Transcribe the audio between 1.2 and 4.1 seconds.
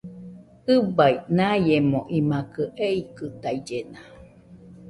naiemo imakɨ eikɨtaillena